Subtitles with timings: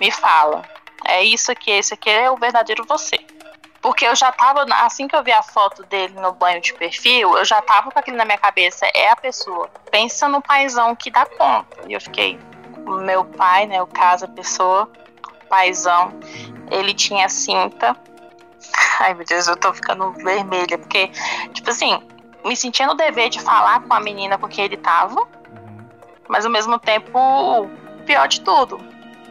[0.00, 0.62] me fala.
[1.04, 3.18] É isso aqui, esse aqui é o verdadeiro você.
[3.80, 7.36] Porque eu já tava, assim que eu vi a foto dele no banho de perfil,
[7.38, 9.70] eu já tava com aquilo na minha cabeça, é a pessoa.
[9.90, 11.78] Pensa no paizão que dá conta.
[11.86, 12.38] E eu fiquei,
[13.04, 14.90] meu pai, né, o caso, a pessoa,
[15.42, 16.12] o paizão,
[16.70, 17.96] ele tinha cinta.
[19.00, 21.08] Ai, meu Deus, eu tô ficando vermelha, porque,
[21.54, 22.02] tipo assim,
[22.44, 25.88] me sentia no dever de falar com a menina com quem ele tava, uhum.
[26.28, 27.68] mas ao mesmo tempo, o
[28.04, 28.80] pior de tudo,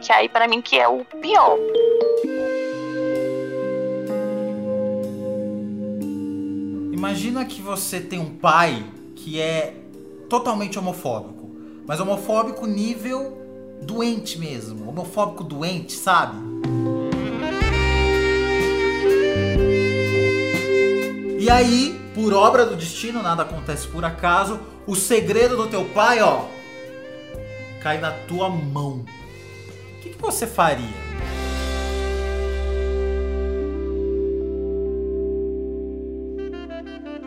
[0.00, 1.58] que aí para mim que é o pior.
[6.92, 8.84] Imagina que você tem um pai
[9.14, 9.74] que é
[10.28, 11.50] totalmente homofóbico,
[11.86, 13.38] mas homofóbico nível
[13.82, 16.36] doente mesmo, homofóbico doente, sabe?
[21.38, 26.20] E aí, por obra do destino, nada acontece por acaso, o segredo do teu pai,
[26.20, 26.44] ó,
[27.80, 29.04] cai na tua mão.
[29.98, 30.86] O que, que você faria?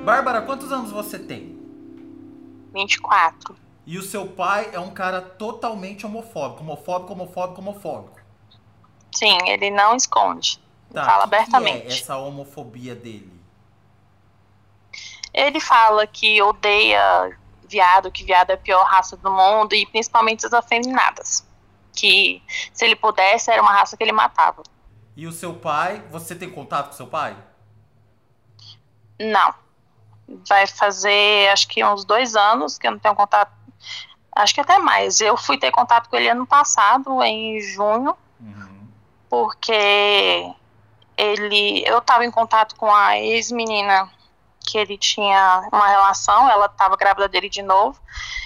[0.05, 1.59] Bárbara, quantos anos você tem?
[2.73, 3.57] 24.
[3.85, 6.61] E o seu pai é um cara totalmente homofóbico.
[6.61, 8.19] Homofóbico, homofóbico, homofóbico.
[9.13, 10.57] Sim, ele não esconde.
[10.93, 11.87] Tá, fala que abertamente.
[11.87, 13.41] Que é essa homofobia dele?
[15.33, 20.45] Ele fala que odeia viado, que viado é a pior raça do mundo, e principalmente
[20.45, 21.50] as afeminadas.
[21.93, 22.41] Que
[22.73, 24.63] se ele pudesse, era uma raça que ele matava.
[25.15, 27.35] E o seu pai, você tem contato com seu pai?
[29.19, 29.53] Não
[30.47, 33.51] vai fazer acho que uns dois anos que eu não tenho contato,
[34.35, 35.19] acho que até mais.
[35.21, 38.87] Eu fui ter contato com ele ano passado, em junho, uhum.
[39.29, 40.51] porque
[41.17, 44.09] ele, eu estava em contato com a ex-menina
[44.71, 47.99] que ele tinha uma relação, ela estava grávida dele de novo.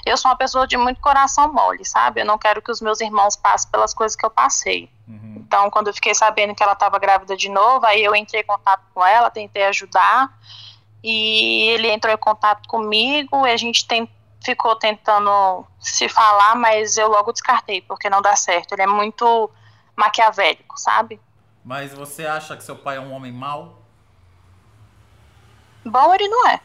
[0.04, 2.22] Eu sou uma pessoa de muito coração mole, sabe?
[2.22, 4.90] Eu não quero que os meus irmãos passem pelas coisas que eu passei.
[5.08, 5.36] Uhum.
[5.38, 8.46] Então, quando eu fiquei sabendo que ela estava grávida de novo, aí eu entrei em
[8.46, 10.36] contato com ela, tentei ajudar
[11.04, 14.10] e ele entrou em contato comigo e a gente tem,
[14.44, 18.74] ficou tentando se falar, mas eu logo descartei, porque não dá certo.
[18.74, 19.52] Ele é muito
[19.96, 21.22] maquiavélico, sabe?
[21.64, 23.85] Mas você acha que seu pai é um homem mau?
[25.86, 26.60] Bom ele não é.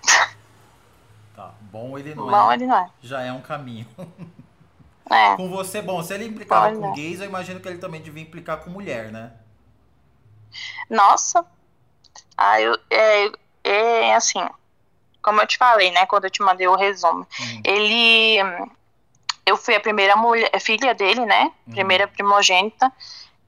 [1.36, 2.32] Tá, bom ele não bom é.
[2.32, 2.90] Bom ele não é.
[3.02, 3.86] Já é um caminho.
[5.12, 5.34] É.
[5.34, 8.58] Com você, bom, se ele implicava com gays, eu imagino que ele também devia implicar
[8.58, 9.32] com mulher, né?
[10.88, 11.44] Nossa.
[12.36, 13.32] Ah, eu, é,
[13.64, 14.38] é assim,
[15.20, 17.62] como eu te falei, né, quando eu te mandei o resumo, uhum.
[17.64, 18.38] ele,
[19.44, 21.72] eu fui a primeira mulher, filha dele, né, uhum.
[21.74, 22.90] primeira primogênita,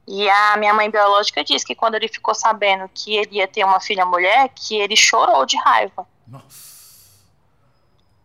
[0.07, 3.63] e a minha mãe biológica disse que quando ele ficou sabendo que ele ia ter
[3.63, 6.05] uma filha mulher, que ele chorou de raiva.
[6.27, 6.73] Nossa.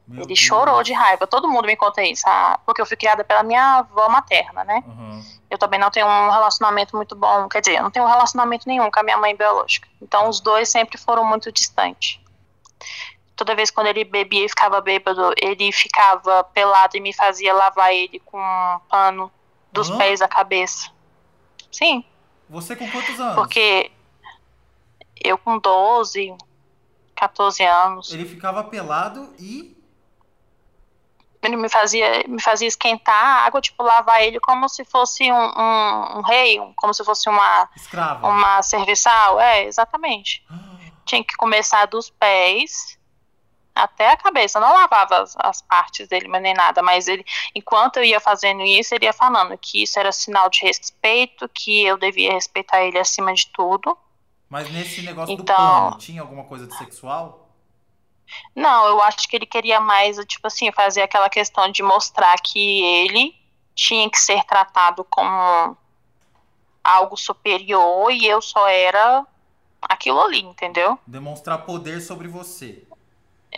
[0.08, 0.38] Meu ele Deus.
[0.38, 1.26] chorou de raiva.
[1.26, 4.82] Todo mundo me conta isso, ah, porque eu fui criada pela minha avó materna, né?
[4.86, 5.22] Uhum.
[5.50, 8.66] Eu também não tenho um relacionamento muito bom, quer dizer, eu não tenho um relacionamento
[8.66, 9.86] nenhum com a minha mãe biológica.
[10.00, 12.18] Então os dois sempre foram muito distantes.
[13.36, 17.92] Toda vez quando ele bebia e ficava bêbado, ele ficava pelado e me fazia lavar
[17.94, 19.30] ele com um pano
[19.70, 19.98] dos uhum.
[19.98, 20.90] pés à cabeça.
[21.70, 22.04] Sim.
[22.48, 23.34] Você com quantos anos?
[23.34, 23.90] Porque
[25.22, 26.34] eu com 12,
[27.14, 28.12] 14 anos.
[28.12, 29.76] Ele ficava pelado e
[31.42, 35.34] ele me fazia, me fazia esquentar a água, tipo, lavar ele como se fosse um,
[35.34, 38.26] um, um rei, como se fosse uma, Escrava.
[38.26, 39.40] uma serviçal.
[39.40, 40.44] É, exatamente.
[41.04, 42.97] Tinha que começar dos pés
[43.78, 44.58] até a cabeça.
[44.58, 46.82] Não lavava as, as, partes dele, mas nem nada.
[46.82, 47.24] Mas ele,
[47.54, 51.84] enquanto eu ia fazendo isso, ele ia falando que isso era sinal de respeito, que
[51.84, 53.96] eu devia respeitar ele acima de tudo.
[54.48, 57.48] Mas nesse negócio então, do pano, tinha alguma coisa de sexual?
[58.54, 62.82] Não, eu acho que ele queria mais, tipo assim, fazer aquela questão de mostrar que
[62.82, 63.34] ele
[63.74, 65.76] tinha que ser tratado como
[66.82, 69.24] algo superior e eu só era
[69.80, 70.98] aquilo ali, entendeu?
[71.06, 72.86] Demonstrar poder sobre você.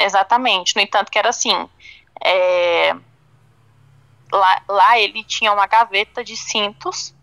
[0.05, 0.75] Exatamente.
[0.77, 1.69] No entanto, que era assim.
[2.23, 2.95] É...
[4.33, 7.15] Lá, lá ele tinha uma gaveta de cintos.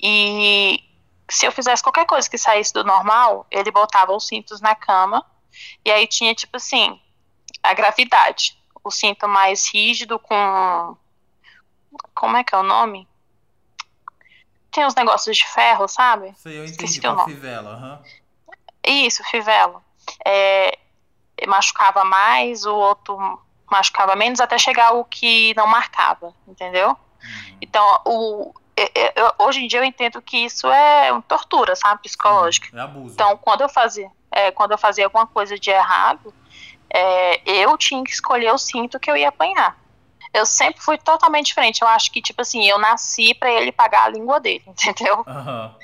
[0.00, 0.82] E
[1.28, 5.24] se eu fizesse qualquer coisa que saísse do normal, ele botava os cintos na cama
[5.84, 7.00] e aí tinha, tipo assim,
[7.62, 8.58] a gravidade.
[8.84, 10.96] O cinto mais rígido com.
[12.14, 13.08] Como é que é o nome?
[14.70, 16.34] Tem uns negócios de ferro, sabe?
[16.36, 17.76] Sei, eu entendi, Esqueci com fivela.
[17.76, 18.52] Uhum.
[18.84, 19.82] Isso, fivela.
[20.24, 20.78] É,
[21.46, 23.40] machucava mais, o outro
[23.70, 26.90] machucava menos, até chegar o que não marcava, entendeu?
[26.90, 27.56] Uhum.
[27.60, 32.68] Então, o, eu, hoje em dia eu entendo que isso é uma tortura, sabe, psicológica.
[32.68, 33.14] Sim, é abuso.
[33.14, 36.32] Então, quando eu fazia, é, quando eu fazia alguma coisa de errado,
[36.90, 39.76] é, eu tinha que escolher o cinto que eu ia apanhar.
[40.34, 41.80] eu sempre fui totalmente diferente.
[41.80, 45.24] Eu acho que, tipo assim, eu nasci para ele pagar a língua dele, entendeu?
[45.26, 45.74] Uhum.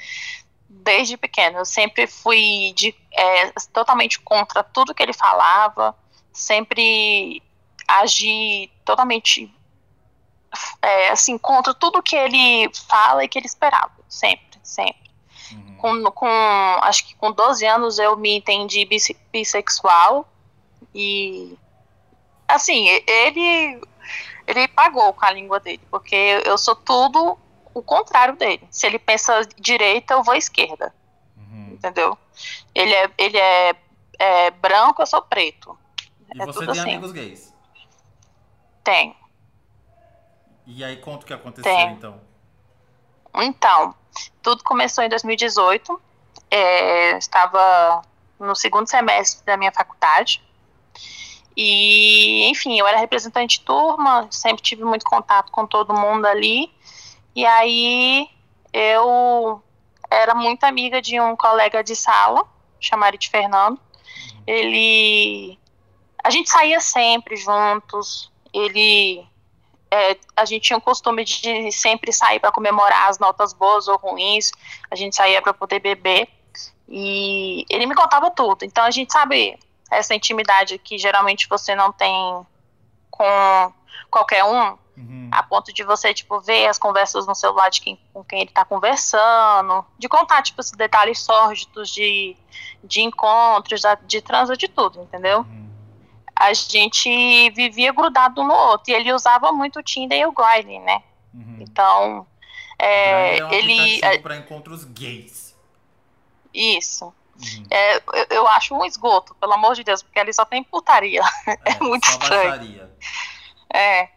[0.83, 1.59] Desde pequeno.
[1.59, 5.95] Eu sempre fui de, é, totalmente contra tudo que ele falava,
[6.33, 7.43] sempre
[7.87, 9.53] agi totalmente
[10.81, 13.93] é, assim, contra tudo que ele fala e que ele esperava.
[14.09, 15.11] Sempre, sempre.
[15.53, 15.77] Uhum.
[15.77, 16.29] Com, com,
[16.83, 18.89] acho que com 12 anos eu me entendi
[19.33, 20.29] bissexual
[20.95, 21.57] e
[22.47, 23.81] assim, ele
[24.47, 27.39] ele pagou com a língua dele, porque eu sou tudo
[27.75, 28.67] o contrário dele.
[28.71, 30.95] Se ele pensa direita, eu vou esquerda.
[31.37, 31.73] Uhum.
[31.73, 32.17] Entendeu?
[32.75, 33.77] Ele é, ele é,
[34.19, 35.79] é, branco, eu sou preto.
[36.35, 36.81] E é você tem assim.
[36.81, 37.55] amigos gays?
[38.83, 39.17] Tem.
[40.67, 42.21] E aí conta o que aconteceu então.
[43.35, 43.95] Então,
[44.43, 46.01] tudo começou em 2018.
[46.51, 48.03] É, estava
[48.39, 50.43] no segundo semestre da minha faculdade.
[51.57, 56.73] E, enfim, eu era representante de turma, sempre tive muito contato com todo mundo ali.
[57.35, 58.29] E aí
[58.73, 59.63] eu
[60.11, 62.47] era muito amiga de um colega de sala,
[62.81, 63.81] chamado de Fernando.
[64.47, 65.59] Ele.
[66.23, 68.31] A gente saía sempre juntos.
[68.53, 69.27] Ele.
[69.91, 73.97] É, a gente tinha o costume de sempre sair para comemorar as notas boas ou
[73.97, 74.51] ruins.
[74.91, 76.29] A gente saía para poder beber.
[76.89, 78.65] E ele me contava tudo.
[78.65, 79.59] Então a gente sabe
[79.91, 82.47] essa intimidade que geralmente você não tem
[83.11, 83.73] com
[84.11, 85.29] qualquer um, uhum.
[85.31, 88.51] a ponto de você, tipo, ver as conversas no celular de quem, com quem ele
[88.51, 92.37] tá conversando, de contar, tipo, esses detalhes sórdidos de,
[92.83, 95.41] de encontros, de transa, de tudo, entendeu?
[95.41, 95.71] Uhum.
[96.35, 100.33] A gente vivia grudado um no outro, e ele usava muito o Tinder e o
[100.33, 101.03] Grindr, né?
[101.33, 101.59] Uhum.
[101.61, 102.27] Então,
[102.79, 104.01] é, é um ele...
[104.21, 105.55] para encontros gays.
[106.53, 107.13] Isso.
[107.43, 107.67] Uhum.
[107.71, 111.23] É, eu, eu, acho um esgoto, pelo amor de Deus, porque ali só tem putaria.
[111.47, 112.51] É, é muito estranho.
[112.51, 112.91] Baixaria.
[113.73, 114.09] É.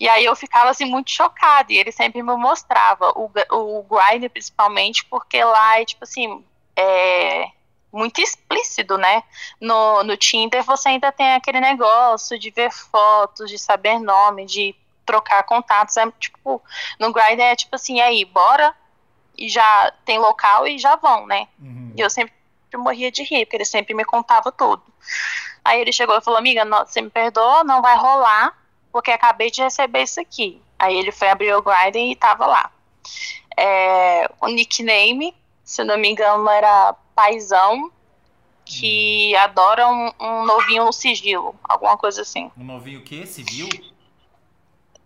[0.00, 4.28] E aí eu ficava assim muito chocada e ele sempre me mostrava o, o grind
[4.30, 6.44] principalmente porque lá é tipo assim
[6.76, 7.48] é
[7.92, 9.22] muito explícito, né?
[9.60, 14.74] No, no Tinder você ainda tem aquele negócio de ver fotos, de saber nome, de
[15.06, 15.96] trocar contatos.
[15.96, 16.60] É tipo,
[16.98, 18.74] no grind é tipo assim, aí, bora
[19.38, 21.46] e já tem local e já vão, né?
[21.60, 21.92] Uhum.
[21.96, 22.34] E eu sempre
[22.74, 24.82] morria de rir, porque ele sempre me contava tudo.
[25.64, 28.56] Aí ele chegou e falou, amiga, não, você me perdoa, não vai rolar,
[28.94, 30.62] porque acabei de receber isso aqui.
[30.78, 32.70] Aí ele foi abrir o Grindr e tava lá.
[33.56, 37.90] É, o nickname, se não me engano, era Paizão,
[38.64, 42.52] que adora um, um, novinho no sigilo, alguma coisa assim.
[42.56, 43.26] Um novinho o quê?
[43.26, 43.68] Civil?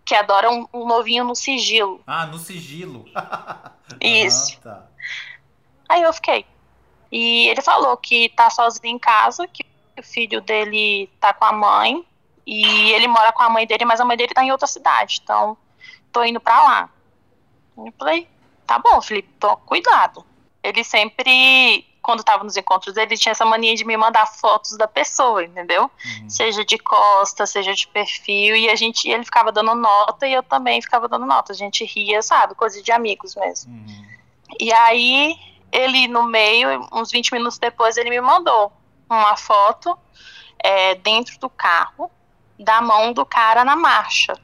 [0.05, 2.03] Que adora um, um novinho no sigilo.
[2.07, 3.07] Ah, no sigilo.
[3.99, 4.61] Isso.
[4.61, 4.87] tá.
[5.89, 6.45] Aí eu fiquei,
[7.11, 9.65] e ele falou que tá sozinho em casa, que
[9.99, 12.05] o filho dele tá com a mãe,
[12.51, 15.21] e ele mora com a mãe dele, mas a mãe dele tá em outra cidade,
[15.23, 15.55] então
[16.11, 16.91] tô indo pra lá.
[17.77, 18.27] Eu falei,
[18.67, 20.25] tá bom, Felipe, tô, cuidado.
[20.63, 24.89] Ele sempre, quando tava nos encontros dele, tinha essa mania de me mandar fotos da
[24.89, 25.83] pessoa, entendeu?
[25.83, 26.31] Uhum.
[26.31, 30.43] Seja de costa, seja de perfil, e a gente, ele ficava dando nota e eu
[30.43, 31.53] também ficava dando nota.
[31.53, 32.55] A gente ria, sabe?
[32.55, 33.71] Coisa de amigos mesmo.
[33.71, 34.07] Uhum.
[34.59, 35.37] E aí
[35.71, 38.73] ele no meio, uns 20 minutos depois, ele me mandou
[39.07, 39.99] uma foto
[40.59, 42.11] é, dentro do carro
[42.59, 44.35] da mão do cara na marcha.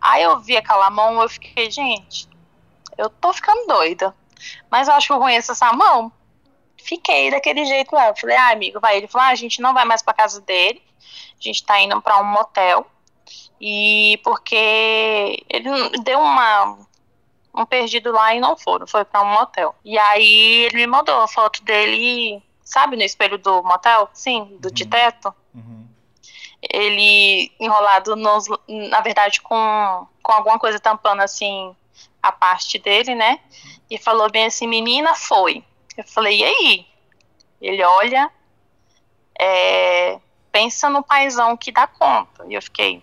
[0.00, 2.28] Aí eu vi aquela mão, eu fiquei, gente,
[2.98, 4.14] eu tô ficando doida.
[4.70, 6.12] Mas eu acho que eu conheço essa mão.
[6.76, 8.08] Fiquei daquele jeito lá.
[8.08, 8.96] Eu falei, ah, amigo, vai.
[8.96, 10.82] Ele falou, ah, a gente não vai mais pra casa dele.
[10.98, 12.86] A gente tá indo pra um motel.
[13.60, 15.70] E porque ele
[16.02, 16.76] deu uma
[17.54, 19.74] um perdido lá e não foram, foi para um motel.
[19.84, 24.08] E aí ele me mandou a foto dele, sabe, no espelho do motel?
[24.12, 24.74] Sim, do uhum.
[24.74, 25.34] de teto.
[26.62, 31.74] Ele enrolado, nos, na verdade, com, com alguma coisa tampando assim
[32.22, 33.40] a parte dele, né?
[33.90, 35.64] E falou bem assim: menina, foi.
[35.96, 36.86] Eu falei: e aí?
[37.60, 38.30] Ele olha,
[39.38, 42.44] é, pensa no paizão que dá conta.
[42.48, 43.02] E eu fiquei.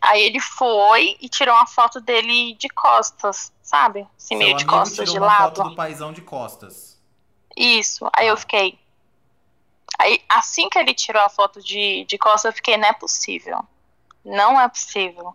[0.00, 4.04] Aí ele foi e tirou uma foto dele de costas sabe?
[4.18, 5.56] Assim, meio de costas de lado.
[5.56, 7.00] Foto do paizão de costas.
[7.56, 8.08] Isso.
[8.12, 8.76] Aí eu fiquei.
[9.98, 13.58] Aí, assim que ele tirou a foto de, de costas, eu fiquei, não é possível.
[14.24, 15.34] Não é possível.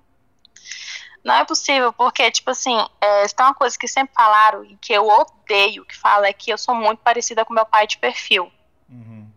[1.23, 4.93] Não é possível, porque, tipo assim, é, tem uma coisa que sempre falaram e que
[4.93, 8.51] eu odeio que fala é que eu sou muito parecida com meu pai de perfil.
[8.87, 9.27] Uhum.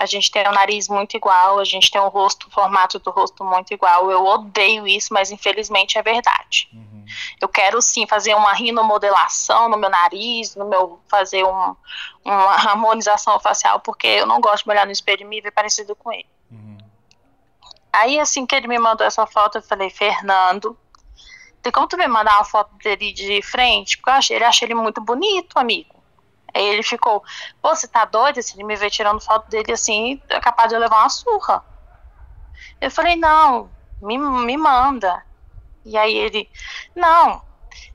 [0.00, 3.10] A gente tem o nariz muito igual, a gente tem o rosto, o formato do
[3.10, 4.10] rosto muito igual.
[4.10, 6.68] Eu odeio isso, mas infelizmente é verdade.
[6.72, 6.87] Uhum.
[7.40, 11.76] Eu quero sim fazer uma rinomodelação no meu nariz, no meu fazer um,
[12.24, 15.94] uma harmonização facial, porque eu não gosto de olhar no espelho e me ver parecido
[15.94, 16.28] com ele.
[16.50, 16.78] Uhum.
[17.92, 20.78] Aí, assim que ele me mandou essa foto, eu falei, Fernando,
[21.62, 23.96] tem como tu me mandar uma foto dele de frente?
[23.96, 25.98] Porque eu achei, ele achei ele muito bonito, amigo.
[26.54, 27.22] Aí ele ficou,
[27.60, 28.42] pô, você tá doido?
[28.42, 31.64] Se ele me ver tirando foto dele assim, é capaz de eu levar uma surra.
[32.80, 35.24] Eu falei, não, me, me manda.
[35.88, 36.48] E aí ele,
[36.94, 37.42] não,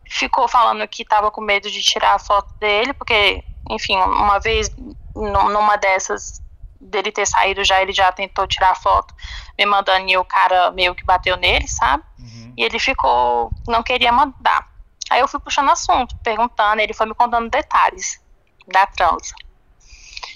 [0.09, 4.69] ficou falando que tava com medo de tirar a foto dele, porque, enfim, uma vez
[5.15, 6.41] numa dessas
[6.81, 9.13] dele ter saído já, ele já tentou tirar a foto,
[9.57, 12.03] me mandando e o cara meio que bateu nele, sabe?
[12.19, 12.53] Uhum.
[12.57, 14.67] E ele ficou, não queria mandar.
[15.09, 18.19] Aí eu fui puxando assunto, perguntando, ele foi me contando detalhes
[18.67, 19.33] da transa.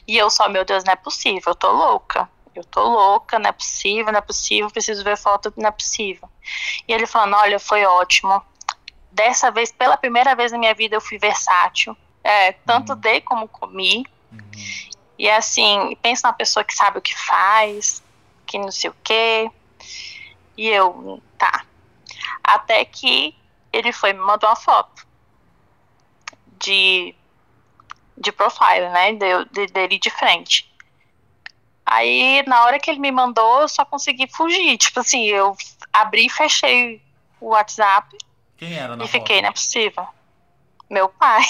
[0.07, 2.29] E eu só, meu Deus, não é possível, eu tô louca.
[2.57, 6.27] Eu tô louca, não é possível, não é possível, preciso ver foto, não é possível.
[6.87, 8.43] E ele falando, olha, foi ótimo.
[9.11, 11.95] Dessa vez, pela primeira vez na minha vida, eu fui versátil.
[12.23, 12.99] É, tanto uhum.
[12.99, 14.05] dei como comi.
[14.31, 14.39] Uhum.
[15.19, 18.03] E assim, pensa na pessoa que sabe o que faz,
[18.45, 19.51] que não sei o quê.
[20.57, 21.63] E eu, tá.
[22.43, 23.35] Até que
[23.71, 25.05] ele foi me mandou uma foto
[26.59, 27.13] de,
[28.17, 29.13] de profile, né?
[29.13, 30.71] De, de, dele de frente.
[31.89, 34.77] Aí, na hora que ele me mandou, eu só consegui fugir.
[34.77, 35.55] Tipo assim, eu
[35.93, 37.01] abri e fechei
[37.39, 38.17] o WhatsApp.
[38.57, 40.05] Quem era na E fiquei, não é possível.
[40.89, 41.43] Meu pai.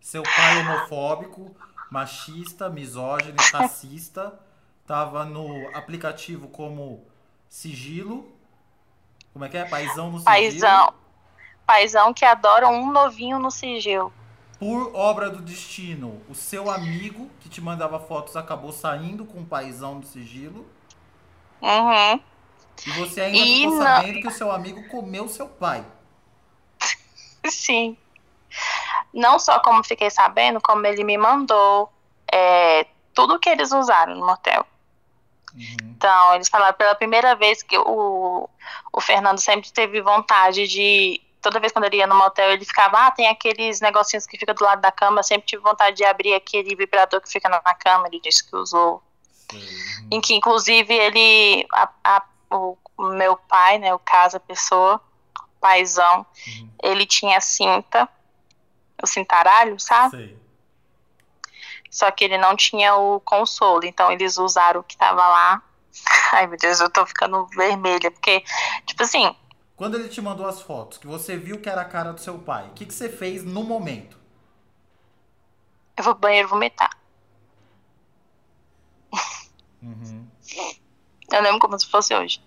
[0.00, 1.54] Seu pai homofóbico,
[1.90, 4.40] machista, misógino, racista,
[4.86, 7.06] tava no aplicativo como
[7.50, 8.34] sigilo.
[9.30, 9.66] Como é que é?
[9.66, 10.24] Paizão no sigilo.
[10.24, 10.94] Paizão.
[11.66, 14.10] Paizão que adora um novinho no sigilo.
[14.58, 19.46] Por obra do destino, o seu amigo que te mandava fotos acabou saindo com o
[19.46, 20.66] paizão no sigilo.
[21.62, 22.20] Uhum.
[22.86, 23.82] E você ainda e ficou não...
[23.82, 25.84] sabendo que o seu amigo comeu seu pai.
[27.46, 27.96] Sim.
[29.12, 31.92] Não só como fiquei sabendo, como ele me mandou
[32.32, 34.66] é, tudo que eles usaram no motel.
[35.54, 35.94] Uhum.
[35.96, 38.48] Então, eles falaram pela primeira vez que o,
[38.92, 41.20] o Fernando sempre teve vontade de.
[41.48, 44.52] Toda vez quando ele ia no motel, ele ficava, ah, tem aqueles negocinhos que fica
[44.52, 45.22] do lado da cama.
[45.22, 48.06] Sempre tive vontade de abrir aquele vibrador que fica na cama.
[48.06, 49.02] Ele disse que usou.
[49.50, 50.08] Sim.
[50.10, 51.66] Em que, inclusive, ele.
[51.72, 55.00] A, a, o, meu pai, né, o caso, a pessoa,
[55.58, 56.70] paizão, uhum.
[56.82, 58.06] ele tinha cinta
[59.02, 60.16] o cintaralho, sabe?
[60.16, 60.38] Sei.
[61.90, 65.62] Só que ele não tinha o consolo, então eles usaram o que tava lá.
[66.32, 68.44] Ai, meu Deus, eu tô ficando vermelha, porque,
[68.84, 69.34] tipo assim.
[69.78, 72.36] Quando ele te mandou as fotos, que você viu que era a cara do seu
[72.36, 74.18] pai, o que, que você fez no momento?
[75.96, 76.90] Eu vou pro banheiro vomitar.
[79.80, 80.26] Uhum.
[81.30, 82.42] Eu lembro como se fosse hoje.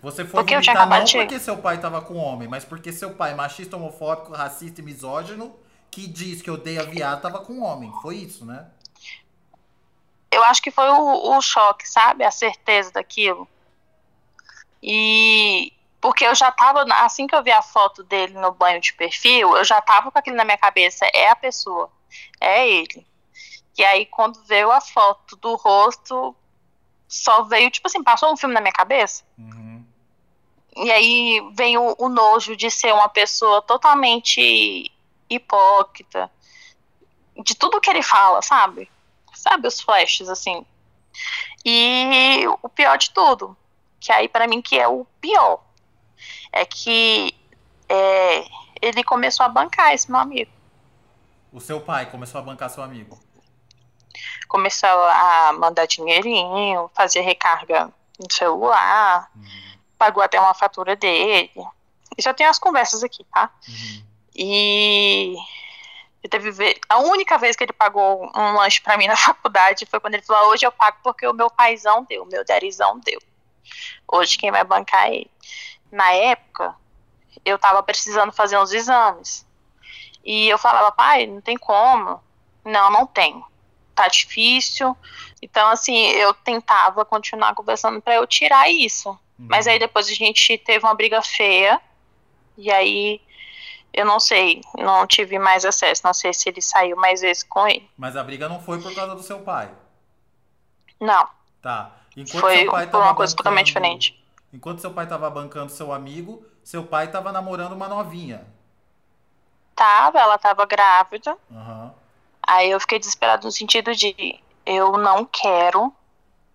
[0.00, 3.34] Você foi porque vomitar não porque seu pai tava com homem, mas porque seu pai,
[3.34, 5.54] machista, homofóbico, racista e misógino,
[5.90, 7.92] que diz que odeia viado, tava com homem.
[8.00, 8.66] Foi isso, né?
[10.30, 12.24] Eu acho que foi o, o choque, sabe?
[12.24, 13.46] A certeza daquilo.
[14.82, 18.92] E porque eu já tava, assim que eu vi a foto dele no banho de
[18.94, 21.90] perfil, eu já tava com aquilo na minha cabeça, é a pessoa,
[22.40, 23.06] é ele.
[23.76, 26.34] E aí quando veio a foto do rosto,
[27.06, 29.24] só veio, tipo assim, passou um filme na minha cabeça.
[29.36, 29.84] Uhum.
[30.76, 34.90] E aí vem o, o nojo de ser uma pessoa totalmente
[35.28, 36.30] hipócrita.
[37.44, 38.90] De tudo que ele fala, sabe?
[39.34, 40.64] Sabe os flashes, assim.
[41.64, 43.56] E o pior de tudo,
[43.98, 45.60] que aí para mim que é o pior,
[46.52, 47.34] é que
[47.88, 48.44] é,
[48.80, 50.50] ele começou a bancar esse meu amigo.
[51.52, 53.18] O seu pai começou a bancar seu amigo?
[54.48, 59.30] Começou a mandar dinheirinho, fazer recarga no celular.
[59.36, 61.52] Hum pagou até uma fatura dele.
[62.16, 63.50] Isso eu tenho as conversas aqui, tá?
[63.68, 64.02] Uhum.
[64.34, 65.36] E
[66.30, 70.14] teve a única vez que ele pagou um lanche para mim na faculdade foi quando
[70.14, 73.20] ele falou: hoje eu pago porque o meu paizão deu, o meu derizão deu.
[74.10, 75.30] Hoje quem vai bancar é ele.
[75.90, 76.74] Na época,
[77.44, 79.46] eu tava precisando fazer uns exames.
[80.24, 82.20] E eu falava, pai, não tem como.
[82.64, 83.42] Não, não tem.
[83.94, 84.96] Tá difícil.
[85.42, 89.18] Então, assim, eu tentava continuar conversando para eu tirar isso.
[89.38, 91.80] Mas aí depois a gente teve uma briga feia.
[92.58, 93.20] E aí
[93.92, 96.02] eu não sei, não tive mais acesso.
[96.04, 97.88] Não sei se ele saiu mais vezes com ele.
[97.96, 99.70] Mas a briga não foi por causa do seu pai?
[101.00, 101.26] Não.
[101.62, 101.92] Tá.
[102.16, 104.19] Enquanto foi por uma coisa bancando, totalmente diferente.
[104.52, 108.46] Enquanto seu pai tava bancando seu amigo, seu pai tava namorando uma novinha.
[109.74, 111.36] Tava, ela tava grávida.
[111.50, 111.90] Uhum.
[112.42, 115.92] Aí eu fiquei desesperado no sentido de eu não quero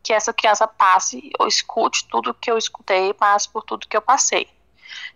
[0.03, 4.01] que essa criança passe ou escute tudo que eu escutei, passe por tudo que eu
[4.01, 4.47] passei.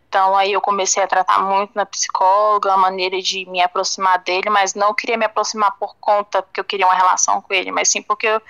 [0.08, 4.50] Então aí eu comecei a tratar muito na psicóloga, a maneira de me aproximar dele,
[4.50, 7.90] mas não queria me aproximar por conta porque eu queria uma relação com ele, mas
[7.90, 8.42] sim porque eu,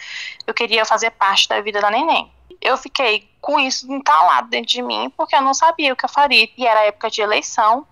[0.48, 2.31] eu queria fazer parte da vida da neném.
[2.62, 6.10] Eu fiquei com isso entalado dentro de mim porque eu não sabia o que eu
[6.10, 6.50] faria.
[6.58, 7.86] E era época de eleição,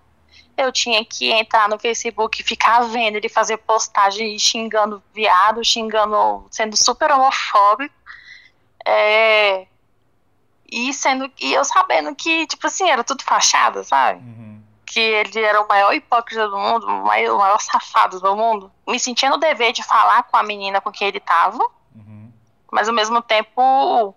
[0.56, 6.46] eu tinha que entrar no Facebook e ficar vendo ele fazer postagem xingando viado, xingando,
[6.50, 7.94] sendo super homofóbico.
[8.84, 9.66] É,
[10.70, 14.20] e sendo e eu sabendo que, tipo assim, era tudo fachada, sabe?
[14.20, 14.62] Uhum.
[14.84, 18.70] Que ele era o maior hipócrita do mundo, o maior, o maior safado do mundo.
[18.86, 21.62] Me sentia no dever de falar com a menina com quem ele tava.
[21.94, 22.32] Uhum.
[22.70, 24.14] Mas ao mesmo tempo,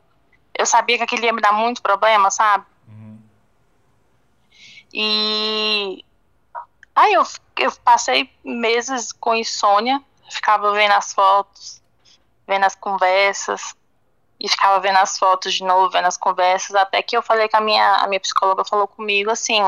[0.61, 2.65] eu sabia que aquilo ia me dar muito problema, sabe?
[2.87, 3.19] Uhum.
[4.93, 6.05] E
[6.95, 7.23] aí eu,
[7.57, 11.81] eu passei meses com insônia, ficava vendo as fotos,
[12.47, 13.75] vendo as conversas,
[14.39, 17.55] e ficava vendo as fotos de novo, vendo as conversas, até que eu falei que
[17.55, 19.61] a minha, a minha psicóloga falou comigo assim,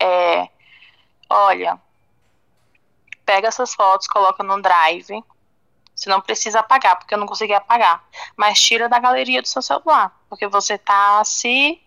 [0.00, 0.48] é,
[1.28, 1.78] olha,
[3.26, 5.22] pega essas fotos, coloca no drive,
[5.96, 8.04] você não precisa apagar, porque eu não consegui apagar,
[8.36, 11.80] mas tira da galeria do seu celular, porque você tá se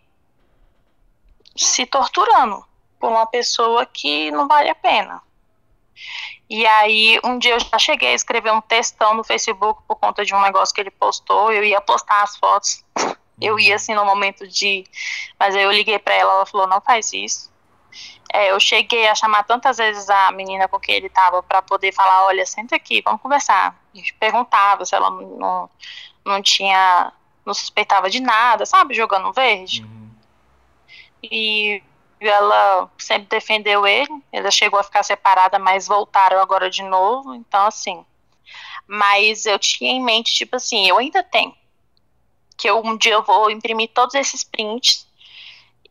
[1.55, 2.65] se torturando
[2.99, 5.21] por uma pessoa que não vale a pena.
[6.49, 10.25] E aí, um dia eu já cheguei a escrever um textão no Facebook por conta
[10.25, 11.51] de um negócio que ele postou.
[11.51, 12.83] Eu ia postar as fotos.
[13.39, 14.83] Eu ia assim no momento de.
[15.39, 17.51] Mas aí eu liguei para ela, ela falou: não faz isso.
[18.31, 21.91] É, eu cheguei a chamar tantas vezes a menina com quem ele tava para poder
[21.93, 23.75] falar: olha, senta aqui, vamos conversar.
[23.93, 25.69] E perguntava se ela não,
[26.25, 27.11] não tinha.
[27.45, 28.93] não suspeitava de nada, sabe?
[28.93, 29.83] Jogando verde.
[29.83, 30.09] Uhum.
[31.23, 31.83] E
[32.19, 37.65] ela sempre defendeu ele, ela chegou a ficar separada, mas voltaram agora de novo, então
[37.65, 38.05] assim.
[38.85, 41.55] Mas eu tinha em mente, tipo assim, eu ainda tenho.
[42.57, 45.08] Que eu, um dia eu vou imprimir todos esses prints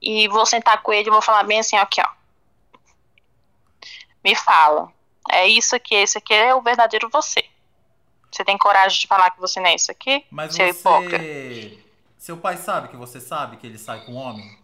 [0.00, 2.08] e vou sentar com ele e vou falar bem assim, aqui, ó.
[4.24, 4.92] Me fala.
[5.30, 7.44] É isso aqui, esse aqui é o verdadeiro você.
[8.30, 10.24] Você tem coragem de falar que você não é isso aqui?
[10.30, 10.80] Mas seu você...
[10.80, 11.88] Hipócrita.
[12.18, 14.58] Seu pai sabe que você sabe que ele sai com homem?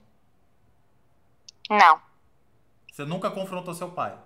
[1.70, 2.00] Não.
[2.92, 4.16] Você nunca confrontou seu pai?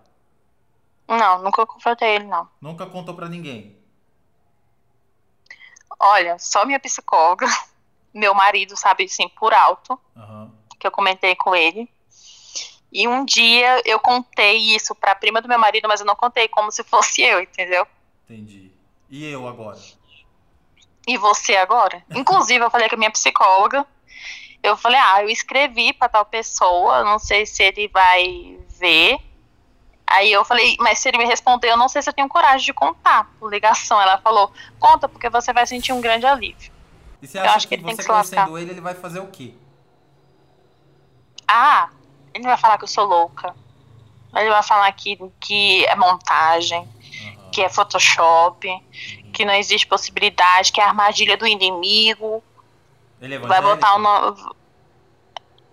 [1.07, 2.49] Não, nunca confrontei ele, não.
[2.61, 3.77] Nunca contou para ninguém?
[5.99, 7.47] Olha, só minha psicóloga,
[8.13, 10.53] meu marido sabe, assim, por alto, uhum.
[10.79, 11.89] Que eu comentei com ele.
[12.91, 16.49] E um dia eu contei isso pra prima do meu marido, mas eu não contei
[16.49, 17.87] como se fosse eu, entendeu?
[18.25, 18.71] Entendi.
[19.11, 19.79] E eu agora?
[21.07, 22.03] E você agora?
[22.15, 23.87] Inclusive, eu falei com a minha psicóloga
[24.63, 29.19] eu falei, ah, eu escrevi para tal pessoa, não sei se ele vai ver.
[30.07, 32.65] Aí eu falei, mas se ele me responder, eu não sei se eu tenho coragem
[32.65, 34.01] de contar por ligação.
[34.01, 36.73] Ela falou, conta, porque você vai sentir um grande alívio.
[37.21, 39.27] E você acha eu acho que, que ele você conhecendo ele, ele vai fazer o
[39.27, 39.53] quê?
[41.49, 41.89] Ah,
[42.35, 43.55] ele vai falar que eu sou louca.
[44.37, 47.51] Ele vai falar que, que é montagem, uhum.
[47.51, 49.33] que é Photoshop, uhum.
[49.33, 52.43] que não existe possibilidade, que é armadilha do inimigo.
[53.21, 54.37] Ele é vai botar o nome.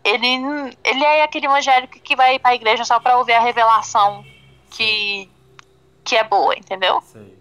[0.04, 4.24] Ele, ele é aquele evangélico que vai pra igreja só pra ouvir a revelação
[4.70, 5.30] que,
[6.04, 7.02] que é boa, entendeu?
[7.02, 7.36] Sei.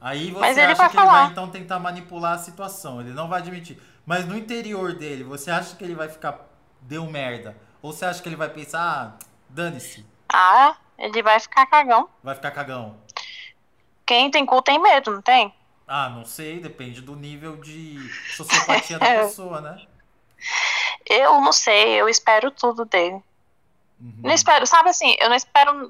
[0.00, 1.12] Aí você Mas ele acha vai que falar.
[1.12, 3.00] ele vai então tentar manipular a situação.
[3.00, 3.80] Ele não vai admitir.
[4.06, 6.48] Mas no interior dele, você acha que ele vai ficar.
[6.80, 7.56] Deu merda?
[7.82, 10.06] Ou você acha que ele vai pensar, ah, dane-se?
[10.32, 12.08] Ah, ele vai ficar cagão.
[12.22, 12.96] Vai ficar cagão.
[14.06, 15.54] Quem tem cu tem medo, não tem?
[15.86, 17.98] Ah, não sei, depende do nível de
[18.34, 19.86] sociopatia da pessoa, né?
[21.08, 23.22] Eu não sei, eu espero tudo dele.
[24.00, 24.14] Uhum.
[24.22, 25.88] Não espero, sabe assim, eu não espero.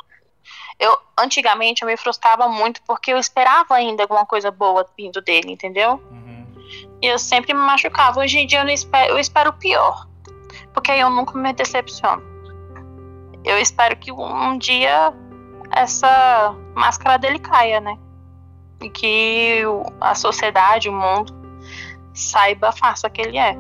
[0.81, 5.53] Eu antigamente eu me frustrava muito porque eu esperava ainda alguma coisa boa vindo dele,
[5.53, 6.01] entendeu?
[6.11, 6.47] Uhum.
[7.03, 8.21] E eu sempre me machucava.
[8.21, 10.09] Hoje em dia eu não espero, eu espero o pior,
[10.73, 12.23] porque eu nunca me decepciono.
[13.45, 15.13] Eu espero que um dia
[15.71, 17.97] essa máscara dele caia, né?
[18.81, 19.63] e que
[20.01, 21.35] a sociedade, o mundo,
[22.15, 23.57] saiba a farsa que ele é.